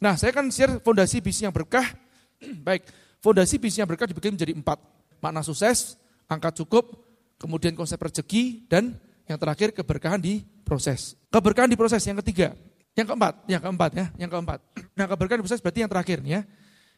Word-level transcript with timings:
Nah, 0.00 0.16
saya 0.16 0.32
akan 0.32 0.48
share 0.48 0.80
fondasi 0.80 1.20
bisnis 1.20 1.44
yang 1.44 1.52
berkah. 1.52 1.84
Baik, 2.66 2.88
fondasi 3.20 3.60
bisnis 3.60 3.84
yang 3.84 3.88
berkah 3.88 4.08
dibagi 4.08 4.32
menjadi 4.32 4.56
empat. 4.56 4.80
Makna 5.20 5.44
sukses, 5.44 6.00
angka 6.24 6.48
cukup, 6.56 7.04
kemudian 7.36 7.76
konsep 7.76 8.00
rezeki, 8.00 8.64
dan 8.64 8.96
yang 9.28 9.36
terakhir 9.36 9.76
keberkahan 9.76 10.16
di 10.16 10.40
proses. 10.64 11.20
Keberkahan 11.28 11.68
di 11.68 11.76
proses 11.76 12.00
yang 12.08 12.16
ketiga. 12.24 12.56
Yang 12.96 13.12
keempat, 13.12 13.34
yang 13.46 13.60
keempat 13.60 13.90
ya, 13.92 14.06
yang 14.16 14.30
keempat. 14.32 14.58
Nah 14.98 15.06
keberkahan 15.08 15.40
di 15.40 15.44
proses 15.44 15.60
berarti 15.60 15.80
yang 15.84 15.92
terakhir 15.92 16.18
ya. 16.24 16.40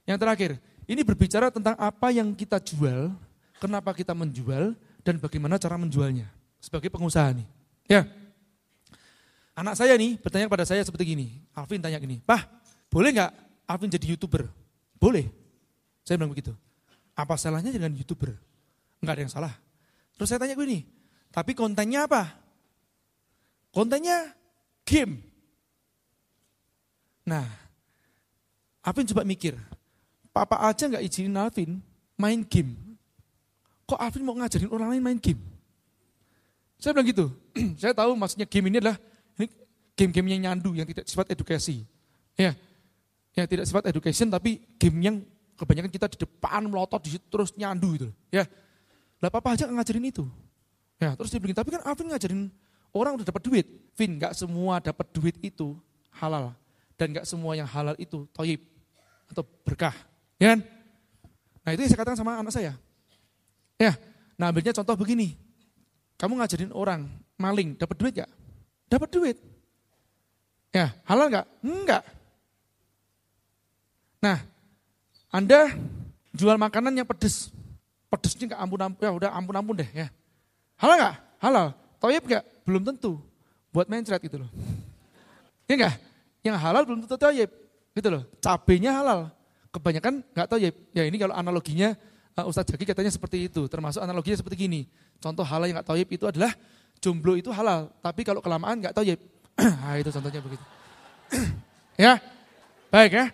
Yang 0.06 0.18
terakhir, 0.22 0.50
ini 0.86 1.02
berbicara 1.02 1.50
tentang 1.50 1.74
apa 1.78 2.10
yang 2.14 2.30
kita 2.34 2.58
jual, 2.62 3.14
kenapa 3.58 3.94
kita 3.94 4.14
menjual, 4.14 4.74
dan 5.02 5.18
bagaimana 5.18 5.58
cara 5.58 5.74
menjualnya. 5.74 6.30
Sebagai 6.62 6.90
pengusaha 6.90 7.30
nih. 7.34 7.46
Ya, 7.86 8.06
Anak 9.52 9.76
saya 9.76 9.92
nih 10.00 10.16
bertanya 10.16 10.48
kepada 10.48 10.64
saya 10.64 10.80
seperti 10.80 11.12
gini. 11.12 11.26
Alvin 11.52 11.84
tanya 11.84 12.00
gini, 12.00 12.24
Pak, 12.24 12.61
boleh 12.92 13.10
nggak 13.16 13.32
Alvin 13.64 13.88
jadi 13.88 14.12
YouTuber? 14.12 14.44
Boleh. 15.00 15.24
Saya 16.04 16.20
bilang 16.20 16.36
begitu. 16.36 16.52
Apa 17.16 17.40
salahnya 17.40 17.72
dengan 17.72 17.96
YouTuber? 17.96 18.36
Enggak 19.00 19.14
ada 19.16 19.22
yang 19.24 19.32
salah. 19.32 19.54
Terus 20.20 20.28
saya 20.28 20.44
tanya 20.44 20.52
gini, 20.54 20.84
tapi 21.32 21.56
kontennya 21.56 22.04
apa? 22.04 22.36
Kontennya 23.72 24.36
game. 24.84 25.24
Nah, 27.24 27.48
Alvin 28.84 29.08
coba 29.08 29.24
mikir, 29.24 29.56
papa 30.30 30.60
aja 30.68 30.84
nggak 30.84 31.02
izinin 31.02 31.40
Alvin 31.40 31.80
main 32.20 32.44
game. 32.44 32.76
Kok 33.88 33.98
Alvin 33.98 34.22
mau 34.22 34.36
ngajarin 34.36 34.68
orang 34.68 34.92
lain 34.92 35.02
main 35.02 35.18
game? 35.18 35.40
Saya 36.76 36.92
bilang 36.92 37.08
gitu, 37.08 37.26
saya 37.80 37.96
tahu 37.96 38.12
maksudnya 38.14 38.44
game 38.44 38.68
ini 38.68 38.78
adalah 38.84 39.00
game-game 39.96 40.28
yang 40.36 40.40
nyandu 40.50 40.72
yang 40.74 40.88
tidak 40.88 41.06
sifat 41.06 41.32
edukasi. 41.32 41.84
Ya. 42.36 42.56
Ya, 43.32 43.48
tidak 43.48 43.64
sifat 43.64 43.88
education 43.88 44.28
tapi 44.28 44.60
game 44.76 44.98
yang 45.00 45.16
kebanyakan 45.56 45.88
kita 45.88 46.06
di 46.12 46.18
depan 46.20 46.68
melotot 46.68 47.00
di 47.00 47.16
situ 47.16 47.26
terus 47.32 47.56
nyandu 47.56 47.96
itu. 47.96 48.08
Ya. 48.28 48.44
Lah 49.22 49.30
papa 49.32 49.56
aja 49.56 49.64
ngajarin 49.70 50.10
itu. 50.10 50.26
Ya, 51.00 51.16
terus 51.18 51.32
dia 51.32 51.40
bilang, 51.42 51.56
tapi 51.56 51.74
kan 51.74 51.82
Alvin 51.82 52.10
ngajarin 52.12 52.52
orang 52.92 53.18
udah 53.18 53.26
dapat 53.26 53.42
duit. 53.42 53.66
Vin, 53.96 54.20
nggak 54.20 54.36
semua 54.36 54.78
dapat 54.78 55.06
duit 55.10 55.36
itu 55.40 55.74
halal. 56.14 56.52
Dan 56.94 57.16
nggak 57.16 57.26
semua 57.26 57.56
yang 57.56 57.66
halal 57.66 57.96
itu 57.96 58.28
toyib 58.36 58.60
atau 59.32 59.42
berkah. 59.64 59.96
Ya 60.36 60.54
kan? 60.54 60.60
Nah 61.62 61.70
itu 61.72 61.80
yang 61.86 61.90
saya 61.90 62.00
katakan 62.04 62.18
sama 62.20 62.38
anak 62.38 62.52
saya. 62.52 62.72
Ya, 63.80 63.96
nah 64.36 64.52
ambilnya 64.52 64.76
contoh 64.76 64.94
begini. 64.94 65.34
Kamu 66.20 66.38
ngajarin 66.38 66.70
orang 66.70 67.08
maling, 67.34 67.74
dapat 67.74 67.96
duit 67.98 68.14
gak? 68.14 68.30
Dapat 68.86 69.08
duit. 69.10 69.36
Ya, 70.70 70.94
halal 71.02 71.26
nggak? 71.32 71.46
Enggak. 71.66 72.02
Nah, 74.22 74.38
Anda 75.34 75.74
jual 76.30 76.54
makanan 76.54 76.94
yang 76.94 77.04
pedes. 77.04 77.50
Pedesnya 78.06 78.54
nggak 78.54 78.60
ampun 78.60 78.80
ampun, 78.80 79.02
ya 79.02 79.10
udah 79.10 79.30
ampun 79.34 79.54
ampun 79.58 79.74
deh 79.82 79.90
ya. 79.90 80.06
Halal 80.78 80.96
nggak? 81.00 81.16
Halal. 81.42 81.66
Toyib 81.98 82.22
nggak? 82.30 82.44
Belum 82.62 82.82
tentu. 82.86 83.18
Buat 83.74 83.90
mencret 83.90 84.20
gitu 84.22 84.38
loh. 84.38 84.50
Ya 85.66 85.74
enggak? 85.74 85.94
Yang 86.44 86.56
halal 86.60 86.82
belum 86.86 87.00
tentu 87.02 87.16
toyib. 87.18 87.50
Gitu 87.96 88.08
loh. 88.12 88.22
Cabenya 88.38 88.94
halal. 88.94 89.32
Kebanyakan 89.72 90.22
nggak 90.36 90.48
toyib. 90.50 90.74
Ya 90.92 91.02
ini 91.08 91.16
kalau 91.16 91.34
analoginya 91.34 91.96
uh, 92.36 92.44
Ustadz 92.46 92.76
Jaki 92.76 92.84
katanya 92.84 93.10
seperti 93.10 93.48
itu. 93.48 93.64
Termasuk 93.66 94.04
analoginya 94.04 94.38
seperti 94.38 94.68
gini. 94.68 94.86
Contoh 95.18 95.42
halal 95.42 95.66
yang 95.66 95.80
nggak 95.80 95.88
toyib 95.88 96.08
itu 96.12 96.28
adalah 96.28 96.52
jomblo 97.00 97.34
itu 97.34 97.48
halal. 97.48 97.88
Tapi 98.04 98.22
kalau 98.22 98.44
kelamaan 98.44 98.78
nggak 98.78 98.94
toyib. 98.94 99.18
nah, 99.56 99.96
itu 100.02 100.12
contohnya 100.12 100.40
begitu. 100.44 100.64
ya, 102.04 102.20
baik 102.92 103.12
ya. 103.16 103.26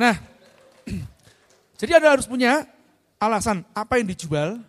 Nah, 0.00 0.16
jadi 1.80 2.00
Anda 2.00 2.16
harus 2.16 2.24
punya 2.24 2.64
alasan 3.20 3.68
apa 3.76 4.00
yang 4.00 4.08
dijual, 4.08 4.64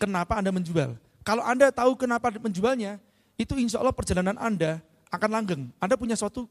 kenapa 0.00 0.40
Anda 0.40 0.48
menjual. 0.48 0.96
Kalau 1.20 1.44
Anda 1.44 1.68
tahu 1.68 2.00
kenapa 2.00 2.32
menjualnya, 2.40 2.96
itu 3.36 3.52
insya 3.60 3.84
Allah 3.84 3.92
perjalanan 3.92 4.40
Anda 4.40 4.80
akan 5.12 5.28
langgeng. 5.28 5.62
Anda 5.76 6.00
punya 6.00 6.16
suatu 6.16 6.48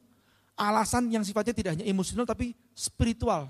alasan 0.54 1.10
yang 1.10 1.26
sifatnya 1.26 1.58
tidak 1.58 1.72
hanya 1.74 1.86
emosional 1.90 2.30
tapi 2.30 2.54
spiritual. 2.78 3.50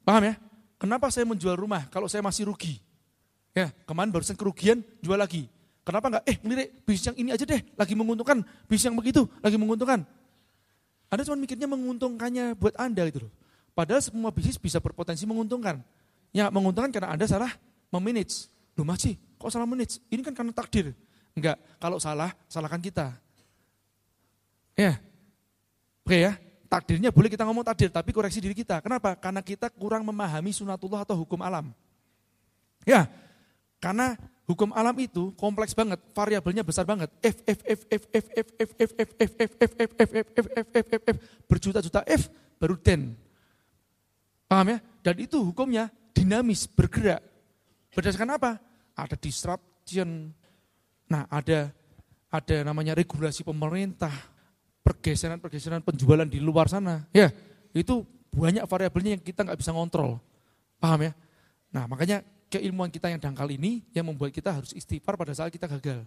Paham 0.00 0.32
ya? 0.32 0.34
Kenapa 0.80 1.12
saya 1.12 1.28
menjual 1.28 1.60
rumah 1.60 1.84
kalau 1.92 2.08
saya 2.08 2.24
masih 2.24 2.48
rugi? 2.48 2.80
Ya, 3.52 3.68
kemarin 3.84 4.08
barusan 4.08 4.38
kerugian, 4.38 4.80
jual 5.04 5.20
lagi. 5.20 5.44
Kenapa 5.84 6.08
enggak, 6.08 6.24
eh 6.24 6.36
melirik 6.40 6.68
bisnis 6.88 7.12
yang 7.12 7.16
ini 7.20 7.28
aja 7.34 7.44
deh, 7.44 7.60
lagi 7.76 7.92
menguntungkan, 7.92 8.40
bisnis 8.64 8.88
yang 8.88 8.96
begitu, 8.96 9.28
lagi 9.44 9.60
menguntungkan. 9.60 10.06
Anda 11.10 11.26
cuma 11.26 11.36
mikirnya 11.36 11.66
menguntungkannya 11.66 12.54
buat 12.54 12.78
Anda 12.78 13.02
gitu 13.10 13.26
loh. 13.26 13.32
Padahal 13.74 13.98
semua 13.98 14.30
bisnis 14.30 14.56
bisa 14.56 14.78
berpotensi 14.78 15.26
menguntungkan. 15.26 15.82
Ya 16.30 16.46
menguntungkan 16.48 16.94
karena 16.94 17.10
Anda 17.10 17.26
salah 17.26 17.50
memanage. 17.90 18.46
Loh 18.78 18.86
masih, 18.86 19.18
kok 19.36 19.50
salah 19.50 19.66
manage? 19.66 19.98
Ini 20.06 20.22
kan 20.22 20.32
karena 20.32 20.54
takdir. 20.54 20.94
Enggak, 21.34 21.58
kalau 21.82 21.98
salah, 21.98 22.30
salahkan 22.46 22.78
kita. 22.78 23.14
Ya, 24.78 24.96
oke 26.06 26.16
ya, 26.16 26.38
takdirnya 26.70 27.10
boleh 27.10 27.28
kita 27.28 27.42
ngomong 27.42 27.66
takdir, 27.66 27.90
tapi 27.90 28.14
koreksi 28.14 28.38
diri 28.38 28.54
kita. 28.54 28.78
Kenapa? 28.78 29.18
Karena 29.18 29.42
kita 29.42 29.68
kurang 29.68 30.06
memahami 30.06 30.54
sunatullah 30.54 31.02
atau 31.02 31.18
hukum 31.18 31.42
alam. 31.42 31.74
Ya, 32.86 33.10
karena 33.82 34.14
Hukum 34.50 34.74
alam 34.74 34.98
itu 34.98 35.30
kompleks 35.38 35.78
banget, 35.78 36.02
variabelnya 36.10 36.66
besar 36.66 36.82
banget. 36.82 37.06
F, 37.22 37.38
F, 37.46 37.60
F, 37.62 37.80
F, 37.86 38.02
F, 38.10 38.26
F, 38.34 38.50
F, 38.50 38.70
F, 38.74 38.90
F, 38.98 39.12
F, 39.14 39.30
F, 39.38 39.52
F, 39.54 39.72
F, 39.78 39.92
F, 39.94 40.10
F, 40.10 40.46
F, 40.58 40.66
F, 40.74 40.86
F, 40.90 41.02
F, 41.06 41.16
berjuta-juta 41.46 42.02
F, 42.02 42.26
baru 42.58 42.74
den. 42.74 43.14
Paham 44.50 44.74
ya? 44.74 44.78
Dan 45.06 45.22
itu 45.22 45.38
hukumnya 45.38 45.86
dinamis, 46.10 46.66
bergerak. 46.66 47.22
Berdasarkan 47.94 48.34
apa? 48.34 48.58
Ada 48.98 49.14
disruption. 49.14 50.34
Nah, 51.06 51.30
ada 51.30 51.70
ada 52.26 52.56
namanya 52.66 52.98
regulasi 52.98 53.46
pemerintah, 53.46 54.10
pergeseran-pergeseran 54.82 55.86
penjualan 55.86 56.26
di 56.26 56.42
luar 56.42 56.66
sana. 56.66 57.06
Ya, 57.14 57.30
itu 57.70 58.02
banyak 58.34 58.66
variabelnya 58.66 59.14
yang 59.14 59.22
kita 59.22 59.46
nggak 59.46 59.62
bisa 59.62 59.70
ngontrol. 59.70 60.18
Paham 60.82 61.06
ya? 61.06 61.12
Nah, 61.70 61.86
makanya 61.86 62.26
keilmuan 62.50 62.90
kita 62.90 63.06
yang 63.06 63.22
dangkal 63.22 63.46
ini 63.46 63.86
yang 63.94 64.10
membuat 64.10 64.34
kita 64.34 64.50
harus 64.50 64.74
istighfar 64.74 65.14
pada 65.14 65.30
saat 65.30 65.54
kita 65.54 65.70
gagal. 65.70 66.02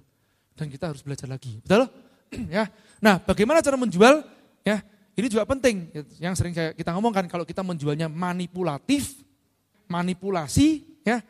Dan 0.53 0.67
kita 0.69 0.91
harus 0.91 1.01
belajar 1.01 1.25
lagi. 1.25 1.63
Betul? 1.63 1.87
ya. 2.53 2.67
Nah, 2.99 3.17
bagaimana 3.23 3.63
cara 3.63 3.79
menjual? 3.79 4.21
Ya, 4.61 4.83
ini 5.15 5.31
juga 5.31 5.47
penting. 5.47 5.89
Yang 6.19 6.33
sering 6.43 6.53
kita 6.53 6.91
ngomongkan 6.93 7.25
kalau 7.31 7.47
kita 7.47 7.63
menjualnya 7.63 8.11
manipulatif, 8.11 9.23
manipulasi, 9.87 10.83
ya, 11.01 11.23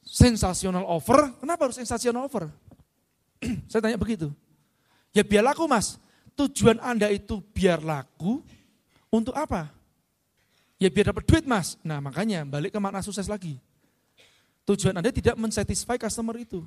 sensasional 0.00 0.86
offer. 0.86 1.34
Kenapa 1.42 1.68
harus 1.68 1.76
sensasional 1.76 2.30
offer? 2.30 2.48
Saya 3.70 3.84
tanya 3.84 3.98
begitu. 4.00 4.32
Ya 5.10 5.26
biar 5.26 5.42
laku 5.42 5.66
mas. 5.66 5.98
Tujuan 6.38 6.78
Anda 6.80 7.10
itu 7.10 7.42
biar 7.52 7.82
laku 7.82 8.40
untuk 9.12 9.34
apa? 9.34 9.68
Ya 10.80 10.88
biar 10.88 11.12
dapat 11.12 11.26
duit 11.26 11.44
mas. 11.44 11.76
Nah 11.84 12.00
makanya 12.00 12.46
balik 12.46 12.72
ke 12.72 12.78
makna 12.80 13.04
sukses 13.04 13.28
lagi. 13.28 13.58
Tujuan 14.68 14.94
Anda 14.96 15.10
tidak 15.10 15.36
mensatisfy 15.40 15.96
customer 15.96 16.36
itu. 16.36 16.62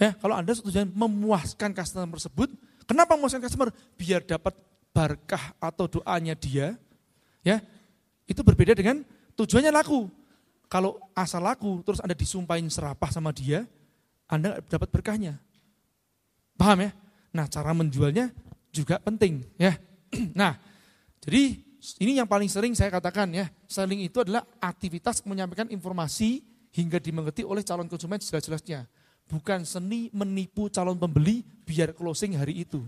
Ya, 0.00 0.16
kalau 0.16 0.32
Anda 0.32 0.56
tujuan 0.56 0.88
memuaskan 0.96 1.76
customer 1.76 2.16
tersebut, 2.16 2.48
kenapa 2.88 3.20
memuaskan 3.20 3.44
customer? 3.44 3.68
Biar 4.00 4.24
dapat 4.24 4.56
berkah 4.96 5.52
atau 5.60 5.86
doanya 5.86 6.32
dia, 6.32 6.74
ya. 7.44 7.60
Itu 8.24 8.40
berbeda 8.40 8.72
dengan 8.72 9.04
tujuannya 9.36 9.68
laku. 9.68 10.08
Kalau 10.70 11.02
asal 11.12 11.44
laku, 11.44 11.82
terus 11.84 12.00
Anda 12.00 12.16
disumpahin 12.16 12.70
serapah 12.72 13.10
sama 13.12 13.34
dia, 13.34 13.68
Anda 14.24 14.62
dapat 14.64 14.88
berkahnya. 14.88 15.36
Paham 16.56 16.88
ya? 16.88 16.90
Nah, 17.34 17.46
cara 17.50 17.76
menjualnya 17.76 18.32
juga 18.72 18.96
penting, 19.02 19.44
ya. 19.60 19.76
Nah, 20.34 20.58
jadi 21.22 21.60
ini 22.00 22.20
yang 22.20 22.28
paling 22.28 22.48
sering 22.48 22.72
saya 22.76 22.92
katakan 22.92 23.30
ya, 23.32 23.48
selling 23.64 24.04
itu 24.04 24.20
adalah 24.20 24.44
aktivitas 24.60 25.24
menyampaikan 25.24 25.68
informasi 25.72 26.44
hingga 26.74 27.02
dimengerti 27.02 27.42
oleh 27.42 27.66
calon 27.66 27.90
konsumen 27.90 28.22
jelas-jelasnya. 28.22 28.86
Bukan 29.30 29.62
seni 29.62 30.10
menipu 30.10 30.66
calon 30.70 30.98
pembeli 30.98 31.46
biar 31.62 31.94
closing 31.94 32.34
hari 32.34 32.66
itu. 32.66 32.82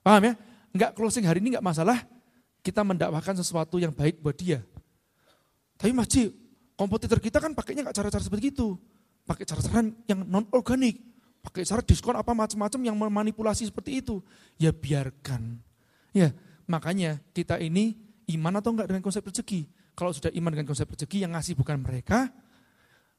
Paham 0.00 0.32
ya? 0.32 0.34
Enggak 0.72 0.96
closing 0.96 1.24
hari 1.24 1.40
ini 1.44 1.56
enggak 1.56 1.64
masalah, 1.64 2.04
kita 2.64 2.80
mendakwakan 2.80 3.36
sesuatu 3.36 3.76
yang 3.76 3.92
baik 3.92 4.20
buat 4.20 4.36
dia. 4.36 4.64
Tapi 5.76 5.92
Mas 5.92 6.08
Ji, 6.08 6.32
kompetitor 6.76 7.20
kita 7.20 7.40
kan 7.40 7.52
pakainya 7.52 7.84
enggak 7.84 7.96
cara-cara 8.00 8.24
seperti 8.24 8.52
itu. 8.52 8.76
Pakai 9.24 9.44
cara-cara 9.48 9.84
yang 10.08 10.20
non 10.24 10.44
organik, 10.52 11.00
pakai 11.44 11.64
cara 11.64 11.80
diskon 11.80 12.16
apa 12.16 12.32
macam-macam 12.32 12.80
yang 12.80 12.96
memanipulasi 12.96 13.68
seperti 13.68 14.00
itu. 14.00 14.24
Ya 14.56 14.72
biarkan. 14.72 15.60
Ya, 16.16 16.32
makanya 16.64 17.20
kita 17.36 17.60
ini 17.60 17.96
iman 18.32 18.60
atau 18.60 18.72
enggak 18.72 18.88
dengan 18.88 19.02
konsep 19.04 19.24
rezeki? 19.24 19.68
Kalau 19.94 20.10
sudah 20.10 20.30
iman 20.34 20.50
dengan 20.50 20.66
konsep 20.66 20.90
rezeki 20.90 21.22
yang 21.22 21.32
ngasih 21.38 21.54
bukan 21.54 21.78
mereka, 21.78 22.30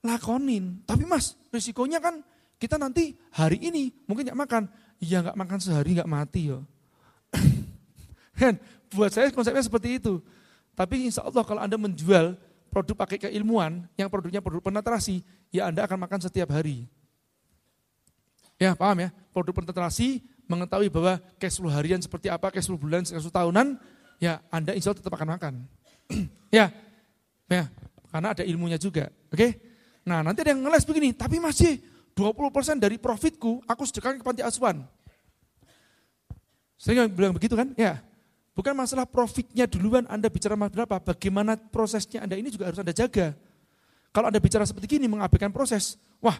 lakonin. 0.03 0.83
Tapi 0.83 1.07
mas, 1.07 1.39
risikonya 1.49 2.03
kan 2.03 2.19
kita 2.59 2.75
nanti 2.75 3.15
hari 3.31 3.59
ini 3.63 3.91
mungkin 4.05 4.27
nggak 4.31 4.39
makan. 4.39 4.63
Iya 4.99 5.23
nggak 5.23 5.37
makan 5.39 5.59
sehari 5.59 5.95
nggak 5.95 6.11
mati. 6.11 6.51
Kan? 8.39 8.59
Buat 8.91 9.11
saya 9.15 9.31
konsepnya 9.31 9.63
seperti 9.63 9.99
itu. 9.99 10.19
Tapi 10.75 11.07
insya 11.07 11.23
Allah 11.23 11.43
kalau 11.47 11.63
Anda 11.63 11.79
menjual 11.79 12.35
produk 12.67 12.95
pakai 13.07 13.27
keilmuan, 13.27 13.87
yang 13.95 14.11
produknya 14.11 14.43
produk 14.43 14.59
penetrasi, 14.59 15.23
ya 15.47 15.71
Anda 15.71 15.87
akan 15.87 15.95
makan 16.03 16.19
setiap 16.19 16.51
hari. 16.51 16.91
Ya 18.59 18.75
paham 18.75 19.07
ya, 19.07 19.09
produk 19.31 19.55
penetrasi 19.55 20.23
mengetahui 20.47 20.91
bahwa 20.91 21.19
cash 21.39 21.59
flow 21.59 21.71
harian 21.71 21.99
seperti 21.99 22.27
apa, 22.27 22.51
cash 22.51 22.67
flow 22.67 22.79
bulan, 22.79 23.07
cash 23.07 23.23
flow 23.23 23.31
tahunan, 23.31 23.79
ya 24.19 24.43
Anda 24.51 24.75
insya 24.75 24.91
Allah 24.91 24.99
tetap 24.99 25.15
akan 25.15 25.29
makan. 25.39 25.53
ya, 26.55 26.71
ya, 27.51 27.67
karena 28.07 28.31
ada 28.31 28.43
ilmunya 28.47 28.79
juga. 28.79 29.11
Oke? 29.27 29.59
Nah 30.07 30.23
nanti 30.23 30.47
ada 30.47 30.55
yang 30.55 30.63
ngeles 30.63 30.87
begini, 30.87 31.11
tapi 31.11 31.43
masih 31.43 31.83
20% 32.15 32.79
dari 32.79 32.95
profitku 32.95 33.59
aku 33.67 33.83
sedekahkan 33.83 34.21
ke 34.21 34.23
panti 34.23 34.41
asuhan. 34.45 34.87
Saya 36.79 37.11
bilang 37.11 37.35
begitu 37.35 37.59
kan? 37.59 37.75
Ya, 37.75 37.99
Bukan 38.55 38.71
masalah 38.71 39.03
profitnya 39.03 39.67
duluan 39.67 40.07
Anda 40.07 40.31
bicara 40.31 40.55
berapa, 40.55 41.03
bagaimana 41.03 41.59
prosesnya 41.59 42.23
Anda 42.23 42.39
ini 42.39 42.47
juga 42.47 42.71
harus 42.71 42.79
Anda 42.79 42.95
jaga. 42.95 43.35
Kalau 44.15 44.31
Anda 44.31 44.39
bicara 44.39 44.63
seperti 44.63 44.95
ini 44.95 45.11
mengabaikan 45.11 45.51
proses, 45.51 45.99
wah 46.23 46.39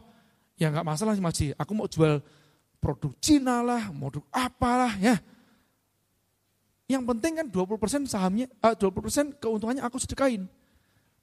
ya 0.55 0.71
nggak 0.71 0.87
masalah 0.87 1.11
sih 1.11 1.19
Mas 1.19 1.35
aku 1.59 1.71
mau 1.75 1.91
jual 1.91 2.23
produk 2.79 3.11
Cina 3.19 3.59
lah, 3.59 3.91
produk 3.91 4.23
apalah 4.31 4.95
ya. 4.95 5.19
Yang 6.85 7.03
penting 7.09 7.33
kan 7.41 7.47
20% 7.49 8.05
sahamnya, 8.05 8.45
uh, 8.61 8.73
eh, 8.73 8.75
20% 8.77 9.41
keuntungannya 9.41 9.81
aku 9.81 9.97
sedekain. 9.97 10.45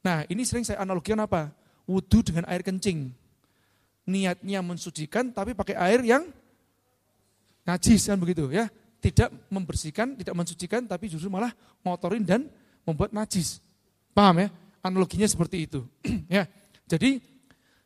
Nah 0.02 0.26
ini 0.26 0.42
sering 0.42 0.66
saya 0.66 0.82
analogikan 0.82 1.22
apa? 1.22 1.54
Wudhu 1.86 2.26
dengan 2.26 2.46
air 2.50 2.66
kencing. 2.66 3.14
Niatnya 4.10 4.58
mensucikan 4.66 5.30
tapi 5.30 5.54
pakai 5.54 5.78
air 5.78 6.02
yang 6.02 6.26
najis 7.62 8.10
kan 8.10 8.18
begitu 8.18 8.50
ya 8.50 8.66
tidak 9.02 9.34
membersihkan, 9.50 10.14
tidak 10.14 10.34
mensucikan, 10.38 10.86
tapi 10.86 11.10
justru 11.10 11.26
malah 11.26 11.50
ngotorin 11.82 12.22
dan 12.22 12.46
membuat 12.86 13.10
najis. 13.10 13.58
Paham 14.14 14.46
ya? 14.46 14.48
Analoginya 14.78 15.26
seperti 15.26 15.66
itu. 15.66 15.82
ya. 16.30 16.46
Jadi 16.86 17.18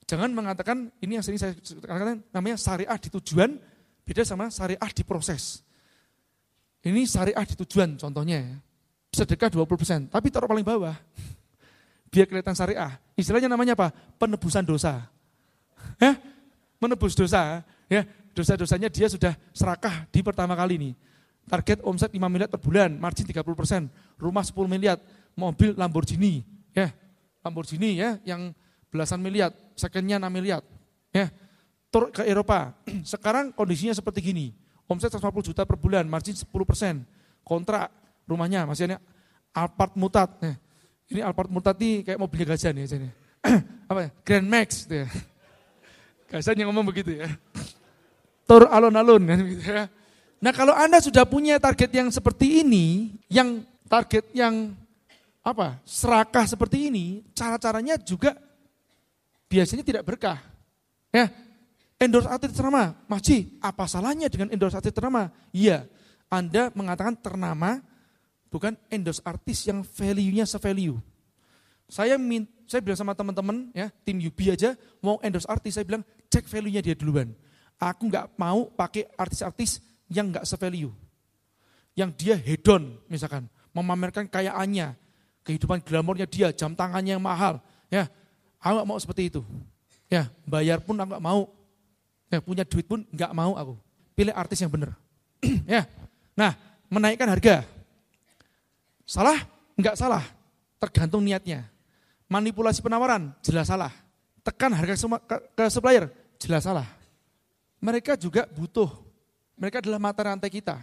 jangan 0.04 0.28
mengatakan 0.36 0.92
ini 1.00 1.16
yang 1.16 1.24
sering 1.24 1.40
saya 1.40 1.56
katakan 1.56 2.20
namanya 2.28 2.60
syariah 2.60 2.98
di 3.00 3.08
tujuan 3.08 3.56
beda 4.04 4.28
sama 4.28 4.52
syariah 4.52 4.92
di 4.92 5.02
proses. 5.08 5.64
Ini 6.86 7.02
syariah 7.02 7.42
di 7.42 7.54
tujuan 7.66 7.98
contohnya 7.98 8.38
ya. 8.38 8.54
Sedekah 9.10 9.50
20%, 9.50 10.12
tapi 10.12 10.30
taruh 10.30 10.46
paling 10.46 10.62
bawah. 10.62 10.94
Biar 12.14 12.30
kelihatan 12.30 12.54
syariah. 12.54 12.94
Istilahnya 13.18 13.50
namanya 13.50 13.74
apa? 13.74 13.90
Penebusan 14.16 14.62
dosa. 14.62 15.02
Ya? 16.02 16.18
Menebus 16.76 17.16
dosa. 17.16 17.64
Ya, 17.88 18.04
dosa-dosanya 18.36 18.92
dia 18.92 19.08
sudah 19.08 19.32
serakah 19.56 20.04
di 20.12 20.20
pertama 20.20 20.52
kali 20.52 20.76
nih. 20.76 20.92
Target 21.48 21.80
omset 21.86 22.10
5 22.12 22.20
miliar 22.28 22.50
per 22.50 22.58
bulan, 22.58 22.90
margin 22.98 23.24
30 23.24 23.40
persen, 23.54 23.86
rumah 24.18 24.42
10 24.42 24.66
miliar, 24.66 24.98
mobil 25.38 25.72
Lamborghini, 25.78 26.42
ya 26.74 26.90
Lamborghini 27.40 28.02
ya, 28.02 28.18
yang 28.26 28.50
belasan 28.90 29.22
miliar, 29.22 29.54
secondnya 29.78 30.18
6 30.18 30.26
miliar, 30.26 30.60
ya 31.14 31.30
tur 31.86 32.10
ke 32.10 32.26
Eropa. 32.26 32.74
Sekarang 33.06 33.54
kondisinya 33.54 33.94
seperti 33.94 34.20
gini, 34.20 34.50
omset 34.86 35.10
150 35.10 35.50
juta 35.52 35.62
per 35.66 35.76
bulan, 35.78 36.06
margin 36.06 36.34
10 36.34 36.46
persen, 36.66 37.02
kontrak 37.42 37.90
rumahnya 38.26 38.66
ada 38.66 38.98
Alphard 39.54 39.94
Mutat, 39.98 40.30
ini 41.10 41.20
Alphard 41.22 41.50
Mutat 41.50 41.76
ini 41.80 42.02
kayak 42.06 42.18
mobilnya 42.18 42.54
gajah 42.54 42.70
nih, 42.74 42.84
ya. 42.86 43.10
apa 43.90 44.00
ya, 44.06 44.10
Grand 44.26 44.48
Max, 44.48 44.84
gitu 44.84 45.02
ya. 45.02 45.08
Gajah 46.26 46.52
yang 46.58 46.68
ngomong 46.74 46.90
begitu 46.90 47.14
ya 47.14 47.30
tur 48.46 48.70
alun-alun 48.70 49.22
kan 49.26 49.38
gitu 49.42 49.64
ya. 49.66 49.84
Nah 50.38 50.52
kalau 50.54 50.72
Anda 50.72 51.02
sudah 51.02 51.26
punya 51.26 51.58
target 51.58 51.90
yang 51.90 52.08
seperti 52.14 52.62
ini, 52.62 53.18
yang 53.26 53.66
target 53.90 54.30
yang 54.30 54.72
apa 55.42 55.82
serakah 55.82 56.46
seperti 56.46 56.88
ini, 56.88 57.26
cara-caranya 57.34 57.98
juga 57.98 58.38
biasanya 59.50 59.82
tidak 59.82 60.06
berkah. 60.06 60.38
Ya, 61.10 61.30
endorse 61.96 62.28
atlet 62.28 62.52
ternama, 62.52 62.96
Maji, 63.08 63.56
apa 63.60 63.84
salahnya 63.88 64.28
dengan 64.28 64.52
endorse 64.52 64.76
atlet 64.76 64.92
ternama? 64.92 65.32
Iya, 65.52 65.88
Anda 66.28 66.72
mengatakan 66.76 67.16
ternama, 67.16 67.80
bukan 68.52 68.76
endorse 68.92 69.20
artis 69.24 69.64
yang 69.66 69.82
value-nya 69.82 70.44
se-value. 70.44 70.98
Saya 71.86 72.18
saya 72.66 72.80
bilang 72.82 72.98
sama 72.98 73.14
teman-teman 73.14 73.70
ya, 73.70 73.94
tim 74.02 74.18
Yubi 74.18 74.50
aja 74.50 74.74
mau 74.98 75.22
endorse 75.22 75.46
artis, 75.46 75.78
saya 75.78 75.86
bilang 75.86 76.02
cek 76.28 76.50
value-nya 76.50 76.82
dia 76.82 76.94
duluan. 76.98 77.30
Aku 77.76 78.08
nggak 78.08 78.34
mau 78.40 78.72
pakai 78.72 79.06
artis-artis 79.14 79.84
yang 80.08 80.32
nggak 80.32 80.48
se-value. 80.48 80.90
Yang 81.96 82.10
dia 82.20 82.34
hedon 82.36 83.00
misalkan, 83.08 83.48
memamerkan 83.72 84.28
kayaannya, 84.28 84.96
kehidupan 85.44 85.80
glamornya 85.84 86.26
dia, 86.26 86.50
jam 86.52 86.74
tangannya 86.74 87.16
yang 87.16 87.24
mahal. 87.24 87.62
Ya, 87.88 88.10
aku 88.58 88.82
nggak 88.82 88.88
mau 88.88 88.98
seperti 88.98 89.30
itu. 89.30 89.40
Ya, 90.10 90.26
bayar 90.42 90.82
pun 90.82 90.98
aku 90.98 91.14
nggak 91.14 91.24
mau. 91.24 91.55
Ya, 92.36 92.40
punya 92.44 92.68
duit 92.68 92.84
pun 92.84 93.08
nggak 93.08 93.32
mau 93.32 93.56
aku. 93.56 93.74
Pilih 94.12 94.36
artis 94.36 94.60
yang 94.60 94.68
benar. 94.68 94.92
ya. 95.64 95.88
Nah, 96.36 96.52
menaikkan 96.92 97.32
harga. 97.32 97.64
Salah? 99.08 99.40
Enggak 99.72 99.96
salah. 99.96 100.24
Tergantung 100.76 101.24
niatnya. 101.24 101.64
Manipulasi 102.28 102.84
penawaran, 102.84 103.32
jelas 103.40 103.72
salah. 103.72 103.92
Tekan 104.44 104.74
harga 104.74 104.94
ke, 105.54 105.64
supplier, 105.70 106.10
jelas 106.36 106.66
salah 106.66 106.96
mereka 107.80 108.16
juga 108.16 108.48
butuh. 108.50 108.88
Mereka 109.56 109.80
adalah 109.80 110.00
mata 110.00 110.20
rantai 110.20 110.50
kita. 110.52 110.76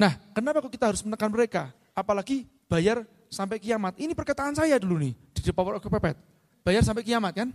Nah, 0.00 0.16
kenapa 0.32 0.64
kok 0.64 0.72
kita 0.72 0.88
harus 0.88 1.04
menekan 1.04 1.28
mereka? 1.28 1.68
Apalagi 1.92 2.48
bayar 2.70 3.04
sampai 3.28 3.60
kiamat. 3.60 3.98
Ini 4.00 4.16
perkataan 4.16 4.56
saya 4.56 4.80
dulu 4.80 4.96
nih, 4.96 5.12
di 5.12 5.40
The 5.44 5.52
Power 5.52 5.76
of 5.76 5.84
Kepepet. 5.84 6.16
Bayar 6.64 6.80
sampai 6.86 7.04
kiamat 7.04 7.32
kan? 7.36 7.48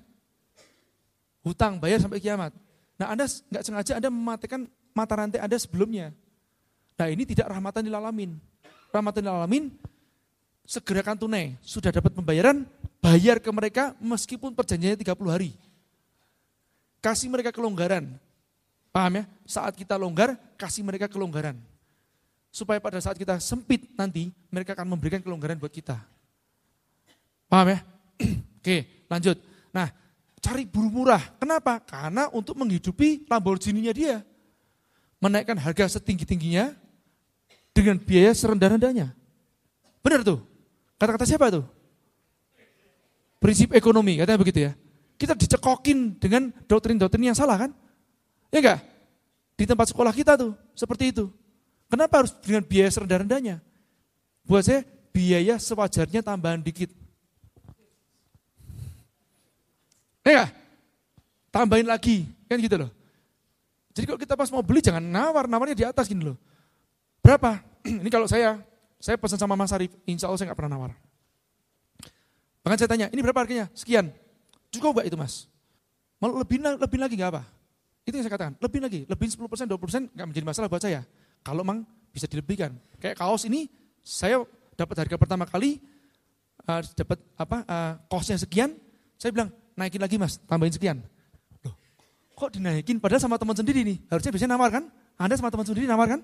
Hutang, 1.41 1.81
bayar 1.81 1.97
sampai 1.97 2.21
kiamat. 2.21 2.53
Nah, 2.97 3.13
Anda 3.13 3.25
nggak 3.29 3.63
sengaja 3.63 3.93
Anda 4.01 4.09
mematikan 4.09 4.65
mata 4.97 5.13
rantai 5.13 5.39
Anda 5.41 5.57
sebelumnya. 5.61 6.09
Nah, 6.97 7.07
ini 7.13 7.23
tidak 7.29 7.53
rahmatan 7.53 7.85
lil 7.85 7.93
alamin. 7.93 8.31
Rahmatan 8.89 9.21
lil 9.21 9.33
alamin 9.33 9.63
segerakan 10.67 11.15
tunai, 11.15 11.55
sudah 11.63 11.95
dapat 11.95 12.11
pembayaran, 12.11 12.67
bayar 12.99 13.39
ke 13.39 13.47
mereka 13.53 13.95
meskipun 14.03 14.51
perjanjiannya 14.51 14.99
30 14.99 15.31
hari. 15.31 15.51
Kasih 16.99 17.31
mereka 17.31 17.55
kelonggaran. 17.55 18.19
Paham 18.91 19.21
ya? 19.21 19.23
Saat 19.47 19.79
kita 19.79 19.95
longgar, 19.95 20.35
kasih 20.59 20.83
mereka 20.83 21.07
kelonggaran. 21.07 21.55
Supaya 22.51 22.83
pada 22.83 22.99
saat 22.99 23.15
kita 23.15 23.39
sempit 23.39 23.87
nanti, 23.95 24.33
mereka 24.51 24.75
akan 24.75 24.97
memberikan 24.97 25.23
kelonggaran 25.23 25.55
buat 25.55 25.71
kita. 25.71 25.95
Paham 27.47 27.71
ya? 27.71 27.79
Oke, 28.59 29.07
lanjut. 29.07 29.37
Nah, 29.71 29.87
cari 30.41 30.63
buru 30.65 30.89
murah. 30.89 31.21
Kenapa? 31.41 31.81
Karena 31.81 32.29
untuk 32.31 32.57
menghidupi 32.57 33.25
Lamborghini-nya 33.27 33.93
dia. 33.93 34.17
Menaikkan 35.17 35.57
harga 35.57 35.97
setinggi-tingginya 35.97 36.77
dengan 37.73 37.97
biaya 37.97 38.33
serendah-rendahnya. 38.37 39.13
Benar 40.05 40.21
tuh? 40.21 40.45
Kata-kata 40.97 41.25
siapa 41.25 41.49
tuh? 41.49 41.65
Prinsip 43.37 43.73
ekonomi, 43.73 44.17
katanya 44.17 44.39
begitu 44.41 44.59
ya. 44.65 44.71
Kita 45.17 45.33
dicekokin 45.33 46.21
dengan 46.21 46.53
doktrin-doktrin 46.69 47.33
yang 47.33 47.37
salah 47.37 47.57
kan? 47.57 47.71
Ya 48.53 48.61
enggak? 48.61 48.79
Di 49.57 49.65
tempat 49.65 49.89
sekolah 49.89 50.13
kita 50.13 50.37
tuh, 50.37 50.53
seperti 50.77 51.13
itu. 51.13 51.33
Kenapa 51.89 52.21
harus 52.21 52.33
dengan 52.41 52.61
biaya 52.61 52.89
serendah-rendahnya? 52.93 53.57
Buat 54.45 54.63
saya, 54.69 54.81
biaya 55.09 55.57
sewajarnya 55.57 56.21
tambahan 56.21 56.61
dikit. 56.61 56.93
Ya? 60.31 60.45
Tambahin 61.53 61.87
lagi, 61.87 62.27
kan 62.45 62.59
gitu 62.59 62.75
loh. 62.75 62.91
Jadi 63.95 64.05
kalau 64.05 64.19
kita 64.19 64.33
pas 64.37 64.49
mau 64.53 64.61
beli 64.61 64.83
jangan 64.83 65.01
nawar, 65.01 65.49
nawarnya 65.49 65.73
di 65.73 65.85
atas 65.87 66.05
gini 66.05 66.21
loh. 66.21 66.37
Berapa? 67.23 67.63
Ini 68.03 68.09
kalau 68.13 68.29
saya, 68.29 68.61
saya 69.01 69.17
pesan 69.17 69.41
sama 69.41 69.57
Mas 69.57 69.73
Arif, 69.73 69.89
insya 70.05 70.29
Allah 70.29 70.37
saya 70.37 70.53
nggak 70.53 70.59
pernah 70.59 70.73
nawar. 70.77 70.91
Bahkan 72.67 72.83
saya 72.83 72.91
tanya, 72.91 73.07
ini 73.15 73.23
berapa 73.23 73.39
harganya? 73.39 73.71
Sekian. 73.71 74.11
Cukup 74.75 74.99
gak 74.99 75.07
itu 75.07 75.15
mas? 75.15 75.47
Mau 76.19 76.35
lebih, 76.35 76.59
lebih 76.59 76.99
lagi 76.99 77.15
gak 77.15 77.31
apa? 77.31 77.47
Itu 78.03 78.19
yang 78.19 78.27
saya 78.27 78.35
katakan, 78.35 78.59
lebih 78.59 78.83
lagi, 78.83 78.99
lebih 79.07 79.27
10%, 79.31 79.71
20% 79.71 80.11
gak 80.11 80.27
menjadi 80.27 80.43
masalah 80.43 80.67
buat 80.67 80.83
saya. 80.83 81.07
Kalau 81.47 81.63
memang 81.63 81.87
bisa 82.11 82.27
dilebihkan. 82.27 82.75
Kayak 82.99 83.23
kaos 83.23 83.47
ini, 83.47 83.71
saya 84.03 84.43
dapat 84.75 84.99
harga 84.99 85.15
pertama 85.15 85.47
kali, 85.47 85.79
uh, 86.67 86.83
dapat 86.91 87.23
apa 87.39 87.57
uh, 87.63 87.93
kosnya 88.11 88.35
sekian, 88.35 88.75
saya 89.15 89.31
bilang, 89.31 89.47
naikin 89.77 90.01
lagi 90.01 90.17
mas, 90.17 90.41
tambahin 90.49 90.73
sekian. 90.73 90.97
Loh, 91.61 91.77
kok 92.33 92.49
dinaikin? 92.49 92.97
Padahal 92.97 93.21
sama 93.21 93.37
teman 93.37 93.53
sendiri 93.53 93.85
nih, 93.85 93.97
harusnya 94.09 94.33
biasanya 94.33 94.57
nawar 94.57 94.69
kan? 94.73 94.83
Anda 95.15 95.37
sama 95.37 95.53
teman 95.53 95.65
sendiri 95.69 95.85
nawar 95.85 96.17
kan? 96.17 96.21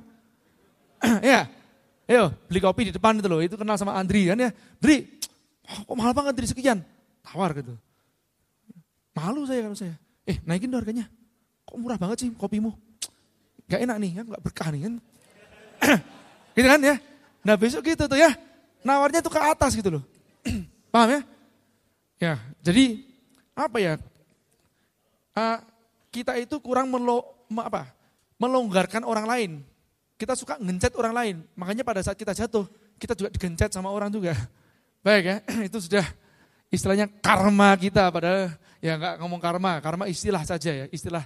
Iya, 1.22 1.46
ayo 2.10 2.34
beli 2.50 2.60
kopi 2.60 2.90
di 2.90 2.94
depan 2.98 3.22
itu 3.22 3.30
loh, 3.30 3.40
itu 3.40 3.54
kenal 3.54 3.78
sama 3.78 3.94
Andri 3.94 4.26
kan 4.26 4.42
ya. 4.42 4.50
Andri, 4.52 5.22
oh, 5.70 5.80
kok 5.86 5.96
mahal 5.96 6.12
banget 6.18 6.34
Andri 6.34 6.48
sekian? 6.50 6.82
Tawar 7.22 7.54
gitu. 7.54 7.78
Malu 9.14 9.46
saya 9.46 9.62
kalau 9.62 9.78
saya. 9.78 9.96
Eh 10.26 10.42
naikin 10.44 10.74
dong 10.74 10.82
harganya. 10.82 11.06
Kok 11.70 11.78
murah 11.78 12.02
banget 12.02 12.26
sih 12.26 12.30
kopimu? 12.34 12.74
Gak 13.70 13.86
enak 13.86 13.98
nih, 14.02 14.12
kan 14.20 14.26
gak 14.28 14.44
berkah 14.44 14.68
nih 14.74 14.82
kan. 14.90 14.94
Gitu 16.54 16.68
kan 16.70 16.82
ya? 16.86 16.96
Nah 17.42 17.56
besok 17.58 17.82
gitu 17.82 18.06
tuh 18.06 18.14
ya. 18.14 18.30
Nawarnya 18.86 19.26
tuh 19.26 19.34
ke 19.34 19.42
atas 19.42 19.74
gitu 19.74 19.98
loh. 19.98 20.04
Paham 20.94 21.10
ya? 21.10 21.22
Ya, 22.22 22.34
jadi 22.62 23.02
apa 23.54 23.78
ya? 23.80 23.94
Uh, 25.34 25.58
kita 26.14 26.38
itu 26.38 26.62
kurang 26.62 26.94
melo, 26.94 27.26
apa? 27.58 27.90
melonggarkan 28.44 29.08
orang 29.08 29.26
lain. 29.26 29.52
Kita 30.20 30.36
suka 30.36 30.60
ngencet 30.60 30.94
orang 31.00 31.14
lain. 31.16 31.36
Makanya 31.56 31.88
pada 31.88 32.04
saat 32.04 32.20
kita 32.20 32.36
jatuh, 32.36 32.68
kita 33.00 33.16
juga 33.16 33.32
digencet 33.32 33.72
sama 33.72 33.88
orang 33.88 34.12
juga. 34.12 34.36
Baik 35.06 35.24
ya, 35.24 35.36
itu 35.72 35.78
sudah 35.80 36.06
istilahnya 36.68 37.08
karma 37.24 37.72
kita. 37.80 38.12
Padahal 38.12 38.52
ya 38.84 39.00
nggak 39.00 39.16
ngomong 39.24 39.40
karma, 39.40 39.80
karma 39.80 40.06
istilah 40.12 40.44
saja 40.44 40.72
ya. 40.72 40.86
Istilah 40.92 41.24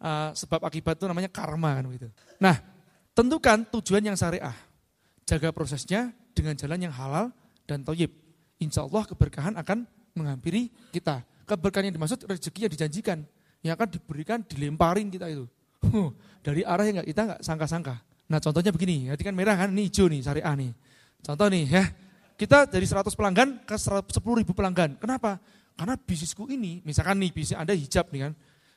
uh, 0.00 0.30
sebab 0.32 0.64
akibat 0.64 0.96
itu 0.96 1.06
namanya 1.08 1.28
karma 1.28 1.76
kan 1.76 1.84
gitu. 1.92 2.08
Nah, 2.40 2.56
tentukan 3.12 3.68
tujuan 3.76 4.02
yang 4.04 4.16
syariah. 4.16 4.54
Jaga 5.26 5.50
prosesnya 5.50 6.14
dengan 6.32 6.54
jalan 6.54 6.88
yang 6.88 6.94
halal 6.94 7.34
dan 7.66 7.82
toyib. 7.82 8.14
Insya 8.62 8.86
Allah 8.86 9.04
keberkahan 9.04 9.58
akan 9.58 9.84
menghampiri 10.16 10.72
kita. 10.94 11.20
Keberkahan 11.46 11.88
yang 11.88 11.94
dimaksud 11.94 12.26
rezeki 12.26 12.66
yang 12.66 12.72
dijanjikan. 12.74 13.18
Yang 13.62 13.72
akan 13.78 13.88
diberikan, 13.88 14.38
dilemparin 14.42 15.06
kita 15.08 15.30
itu. 15.30 15.46
Dari 16.46 16.62
arah 16.66 16.84
yang 16.86 17.06
kita 17.06 17.22
nggak 17.22 17.40
sangka-sangka. 17.42 17.94
Nah 18.26 18.42
contohnya 18.42 18.74
begini, 18.74 19.06
tadi 19.14 19.22
kan 19.22 19.34
merah 19.34 19.54
kan, 19.54 19.70
ini 19.70 19.86
hijau 19.86 20.10
nih, 20.10 20.20
syariah 20.22 20.54
nih. 20.58 20.70
Contoh 21.22 21.46
nih 21.46 21.64
ya, 21.70 21.84
kita 22.34 22.66
dari 22.66 22.86
100 22.86 23.14
pelanggan 23.14 23.62
ke 23.62 23.74
10 23.78 24.02
ribu 24.42 24.52
pelanggan. 24.52 24.98
Kenapa? 24.98 25.38
Karena 25.78 25.94
bisnisku 25.94 26.50
ini, 26.50 26.82
misalkan 26.82 27.22
nih 27.22 27.30
bisnis 27.30 27.54
Anda 27.54 27.76
hijab 27.76 28.10
nih 28.10 28.20
kan, 28.26 28.32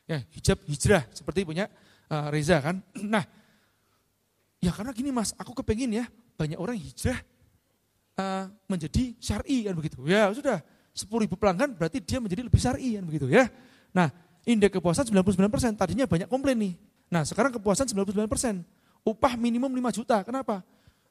ya 0.05 0.17
hijab 0.35 0.57
hijrah 0.69 1.03
seperti 1.09 1.47
punya 1.47 1.65
uh, 2.11 2.27
Reza 2.29 2.61
kan. 2.61 2.81
Nah, 3.13 3.23
ya 4.59 4.69
karena 4.75 4.91
gini 4.91 5.09
mas, 5.09 5.31
aku 5.39 5.55
kepengen 5.63 6.03
ya 6.03 6.05
banyak 6.35 6.59
orang 6.59 6.75
hijrah 6.77 7.19
uh, 8.19 8.45
menjadi 8.67 9.15
syari 9.17 9.65
kan 9.65 9.73
begitu. 9.73 10.03
Ya 10.05 10.29
sudah, 10.35 10.59
10 10.99 11.23
ribu 11.23 11.39
pelanggan 11.39 11.71
berarti 11.71 12.03
dia 12.03 12.19
menjadi 12.19 12.43
lebih 12.43 12.59
syari 12.59 12.99
kan 12.99 13.03
begitu 13.07 13.31
ya. 13.31 13.47
Nah, 13.95 14.11
indeks 14.43 14.75
kepuasan 14.75 15.07
99%, 15.07 15.79
tadinya 15.79 16.03
banyak 16.03 16.27
komplain 16.27 16.59
nih. 16.59 16.73
Nah, 17.07 17.23
sekarang 17.23 17.55
kepuasan 17.55 17.87
99% 17.87 18.27
upah 19.07 19.33
minimum 19.39 19.71
5 19.71 19.95
juta. 20.03 20.21
Kenapa? 20.27 20.61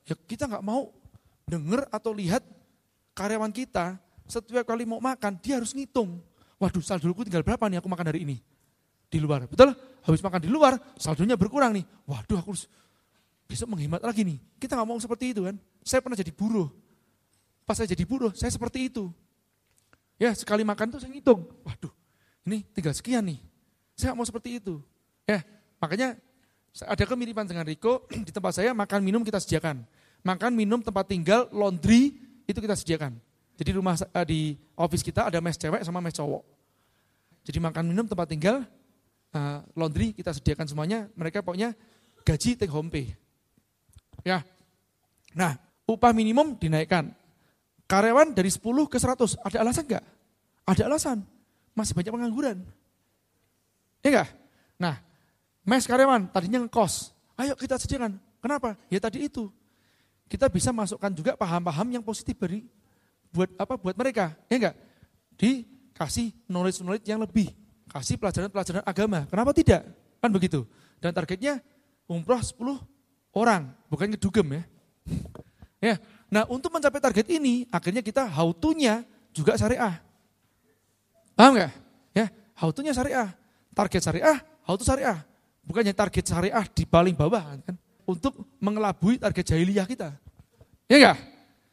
Ya 0.05 0.13
kita 0.15 0.45
nggak 0.45 0.65
mau 0.65 0.93
dengar 1.49 1.89
atau 1.89 2.13
lihat 2.13 2.45
karyawan 3.17 3.51
kita 3.51 3.97
setiap 4.29 4.69
kali 4.69 4.85
mau 4.85 5.01
makan 5.01 5.41
dia 5.41 5.57
harus 5.57 5.73
ngitung. 5.73 6.21
Waduh 6.61 6.85
saldoku 6.85 7.25
tinggal 7.25 7.41
berapa 7.41 7.65
nih 7.71 7.81
aku 7.81 7.89
makan 7.89 8.07
hari 8.13 8.29
ini 8.29 8.37
di 9.09 9.19
luar. 9.19 9.49
Betul? 9.49 9.73
Habis 10.05 10.21
makan 10.21 10.41
di 10.45 10.51
luar 10.53 10.77
saldonya 11.01 11.35
berkurang 11.41 11.73
nih. 11.73 11.85
Waduh 12.05 12.39
aku 12.45 12.53
harus 12.53 12.69
besok 13.49 13.73
menghemat 13.73 14.05
lagi 14.05 14.23
nih. 14.23 14.39
Kita 14.61 14.77
nggak 14.77 14.89
mau 14.89 15.01
seperti 15.01 15.33
itu 15.33 15.49
kan. 15.49 15.57
Saya 15.81 16.05
pernah 16.05 16.19
jadi 16.21 16.29
buruh. 16.29 16.69
Pas 17.65 17.77
saya 17.77 17.89
jadi 17.89 18.05
buruh 18.05 18.33
saya 18.37 18.53
seperti 18.53 18.93
itu. 18.93 19.09
Ya 20.19 20.35
sekali 20.35 20.67
makan 20.67 20.91
tuh 20.91 20.99
saya 20.99 21.15
ngitung. 21.15 21.47
Waduh 21.63 21.95
ini 22.49 22.65
tinggal 22.73 22.97
sekian 22.97 23.21
nih. 23.29 23.39
Saya 23.93 24.17
mau 24.17 24.25
seperti 24.25 24.57
itu. 24.57 24.81
Ya 25.29 25.45
makanya 25.77 26.17
ada 26.89 27.05
kemiripan 27.05 27.45
dengan 27.45 27.69
Riko, 27.69 28.09
di 28.27 28.33
tempat 28.33 28.57
saya 28.57 28.73
makan 28.73 29.05
minum 29.05 29.21
kita 29.21 29.37
sediakan. 29.37 29.85
Makan 30.25 30.57
minum 30.57 30.81
tempat 30.81 31.05
tinggal, 31.07 31.47
laundry 31.53 32.17
itu 32.49 32.59
kita 32.59 32.73
sediakan. 32.73 33.21
Jadi 33.61 33.71
rumah 33.77 34.01
eh, 34.01 34.27
di 34.27 34.41
office 34.79 35.05
kita 35.05 35.29
ada 35.29 35.39
mes 35.45 35.61
cewek 35.61 35.85
sama 35.85 36.01
mes 36.01 36.17
cowok. 36.17 36.43
Jadi 37.45 37.59
makan 37.61 37.85
minum 37.91 38.05
tempat 38.05 38.29
tinggal, 38.29 38.61
uh, 39.33 39.59
laundry 39.73 40.13
kita 40.13 40.37
sediakan 40.37 40.69
semuanya. 40.69 41.09
Mereka 41.17 41.41
pokoknya 41.41 41.73
gaji 42.23 42.61
take 42.61 42.71
home 42.71 42.93
pay. 42.93 43.17
Ya. 44.21 44.45
Nah, 45.33 45.57
upah 45.89 46.13
minimum 46.13 46.61
dinaikkan. 46.61 47.09
Karyawan 47.89 48.37
dari 48.37 48.53
10 48.53 48.61
ke 48.87 49.01
100, 49.01 49.41
ada 49.41 49.57
alasan 49.65 49.85
enggak? 49.89 50.05
Ada 50.69 50.83
alasan. 50.93 51.19
Masih 51.73 51.97
banyak 51.97 52.13
pengangguran. 52.13 52.61
Ya 54.05 54.09
enggak? 54.13 54.29
Nah, 54.77 54.97
Mes 55.69 55.85
karyawan, 55.85 56.33
tadinya 56.33 56.65
ngekos. 56.65 57.13
Ayo 57.37 57.53
kita 57.53 57.77
sediakan. 57.77 58.17
Kenapa? 58.41 58.73
Ya 58.89 58.97
tadi 58.97 59.29
itu. 59.29 59.53
Kita 60.25 60.49
bisa 60.49 60.73
masukkan 60.73 61.13
juga 61.13 61.37
paham-paham 61.37 61.93
yang 61.93 62.01
positif 62.01 62.33
beri 62.41 62.65
buat 63.29 63.53
apa 63.61 63.77
buat 63.77 63.93
mereka. 63.93 64.33
Ya 64.49 64.57
enggak? 64.57 64.77
Dikasih 65.37 66.33
knowledge-knowledge 66.49 67.05
yang 67.05 67.21
lebih. 67.21 67.53
Kasih 67.93 68.17
pelajaran-pelajaran 68.17 68.81
agama. 68.81 69.29
Kenapa 69.29 69.53
tidak? 69.53 69.85
Kan 70.25 70.33
begitu. 70.33 70.65
Dan 71.05 71.13
targetnya 71.13 71.61
umroh 72.09 72.41
10 72.41 72.81
orang, 73.37 73.69
bukan 73.93 74.09
ngedugem 74.09 74.49
ya. 74.49 74.63
ya. 75.93 75.95
Nah, 76.29 76.45
untuk 76.53 76.69
mencapai 76.69 77.01
target 77.01 77.27
ini, 77.33 77.65
akhirnya 77.73 78.05
kita 78.05 78.29
how 78.29 78.53
to-nya 78.53 79.05
juga 79.33 79.57
syariah. 79.57 79.97
Paham 81.33 81.57
enggak? 81.57 81.73
Ya, 82.13 82.27
how 82.53 82.69
to-nya 82.69 82.93
syariah. 82.93 83.33
Target 83.73 84.03
syariah, 84.05 84.39
how 84.69 84.77
to 84.77 84.85
syariah. 84.85 85.25
Bukannya 85.65 85.97
target 85.97 86.25
syariah 86.29 86.65
di 86.69 86.85
paling 86.85 87.17
bawah 87.17 87.41
kan? 87.65 87.77
Untuk 88.05 88.45
mengelabui 88.61 89.17
target 89.17 89.55
jahiliyah 89.55 89.89
kita. 89.89 90.13
Ya 90.89 90.97
enggak? 91.01 91.19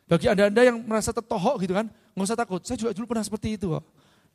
Bagi 0.05 0.27
anda-anda 0.29 0.62
yang 0.62 0.77
merasa 0.85 1.09
tertohok 1.09 1.59
gitu 1.65 1.74
kan, 1.74 1.89
nggak 1.89 2.25
usah 2.29 2.38
takut. 2.38 2.62
Saya 2.63 2.77
juga 2.77 2.93
dulu 2.93 3.12
pernah 3.12 3.25
seperti 3.25 3.57
itu 3.57 3.74
kok. 3.74 3.83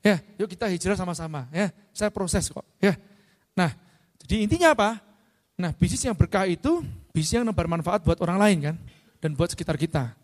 Ya, 0.01 0.19
yuk 0.41 0.49
kita 0.51 0.67
hijrah 0.67 0.97
sama-sama. 0.97 1.47
Ya, 1.53 1.71
saya 1.93 2.11
proses 2.11 2.49
kok. 2.49 2.65
Ya. 2.81 2.97
Nah, 3.55 3.73
jadi 4.25 4.45
intinya 4.45 4.73
apa? 4.73 4.99
Nah, 5.61 5.71
bisnis 5.77 6.01
yang 6.03 6.17
berkah 6.17 6.49
itu 6.49 6.81
bisnis 7.13 7.37
yang 7.37 7.47
bermanfaat 7.53 8.01
buat 8.01 8.19
orang 8.25 8.41
lain 8.41 8.59
kan, 8.73 8.77
dan 9.21 9.37
buat 9.37 9.53
sekitar 9.53 9.77
kita. 9.77 10.20